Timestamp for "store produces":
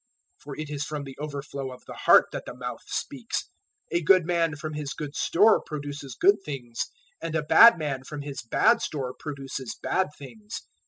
5.15-6.17, 8.81-9.77